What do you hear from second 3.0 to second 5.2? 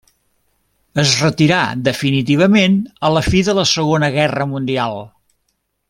a la fi de la Segona Guerra Mundial.